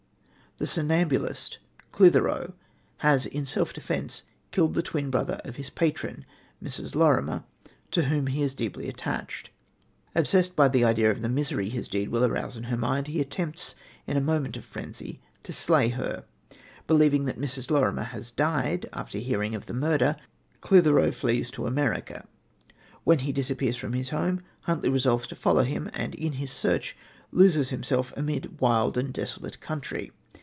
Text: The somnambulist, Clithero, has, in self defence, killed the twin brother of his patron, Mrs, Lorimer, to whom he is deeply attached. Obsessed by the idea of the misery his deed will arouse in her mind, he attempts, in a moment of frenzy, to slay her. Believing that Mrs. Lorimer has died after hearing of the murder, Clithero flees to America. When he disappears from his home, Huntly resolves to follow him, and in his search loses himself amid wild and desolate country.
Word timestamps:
The 0.57 0.67
somnambulist, 0.67 1.57
Clithero, 1.91 2.53
has, 2.97 3.25
in 3.25 3.47
self 3.47 3.73
defence, 3.73 4.21
killed 4.51 4.75
the 4.75 4.83
twin 4.83 5.09
brother 5.09 5.41
of 5.43 5.55
his 5.55 5.71
patron, 5.71 6.23
Mrs, 6.63 6.93
Lorimer, 6.93 7.45
to 7.91 8.03
whom 8.03 8.27
he 8.27 8.43
is 8.43 8.53
deeply 8.53 8.87
attached. 8.87 9.49
Obsessed 10.13 10.55
by 10.55 10.67
the 10.67 10.83
idea 10.83 11.09
of 11.09 11.23
the 11.23 11.29
misery 11.29 11.69
his 11.69 11.87
deed 11.87 12.09
will 12.09 12.23
arouse 12.23 12.55
in 12.57 12.65
her 12.65 12.77
mind, 12.77 13.07
he 13.07 13.19
attempts, 13.19 13.73
in 14.05 14.17
a 14.17 14.21
moment 14.21 14.55
of 14.55 14.63
frenzy, 14.63 15.19
to 15.41 15.51
slay 15.51 15.87
her. 15.89 16.25
Believing 16.85 17.25
that 17.25 17.39
Mrs. 17.41 17.71
Lorimer 17.71 18.03
has 18.03 18.29
died 18.29 18.87
after 18.93 19.17
hearing 19.17 19.55
of 19.55 19.65
the 19.65 19.73
murder, 19.73 20.15
Clithero 20.61 21.11
flees 21.11 21.49
to 21.51 21.65
America. 21.65 22.27
When 23.03 23.19
he 23.19 23.31
disappears 23.31 23.77
from 23.77 23.93
his 23.93 24.09
home, 24.09 24.41
Huntly 24.65 24.89
resolves 24.89 25.25
to 25.27 25.35
follow 25.35 25.63
him, 25.63 25.89
and 25.93 26.13
in 26.13 26.33
his 26.33 26.51
search 26.51 26.95
loses 27.31 27.71
himself 27.71 28.13
amid 28.15 28.59
wild 28.59 28.95
and 28.95 29.11
desolate 29.11 29.59
country. 29.59 30.11